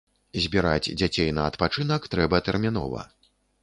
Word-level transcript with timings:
Збіраць 0.45 0.93
дзяцей 1.03 1.31
на 1.41 1.45
адпачынак 1.53 2.11
трэба 2.17 2.45
тэрмінова. 2.49 3.09